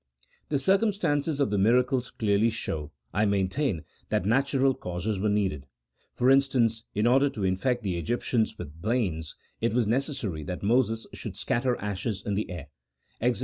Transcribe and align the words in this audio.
The 0.49 0.57
circumstances 0.57 1.39
of 1.39 1.51
the 1.51 1.59
miracles 1.59 2.09
clearly 2.09 2.49
show, 2.49 2.91
I 3.13 3.27
main 3.27 3.49
tain, 3.49 3.83
that 4.09 4.25
natural 4.25 4.73
causes 4.73 5.19
were 5.19 5.29
needed. 5.29 5.67
For 6.15 6.31
instance, 6.31 6.85
in 6.95 7.05
order 7.05 7.29
to 7.29 7.43
infect 7.43 7.83
the 7.83 7.97
Egyptians 7.99 8.57
with 8.57 8.81
blains, 8.81 9.35
it 9.61 9.75
was 9.75 9.85
necessary 9.85 10.41
CHAP. 10.43 10.47
VI.] 10.47 10.53
OF 10.53 10.63
MIRACLES. 10.63 10.63
9f 10.63 10.63
that 10.63 10.67
Moses 10.67 11.07
should 11.13 11.37
scatter 11.37 11.75
ashes 11.79 12.23
in 12.25 12.33
the 12.33 12.49
air 12.49 12.69
(Exod. 13.21 13.39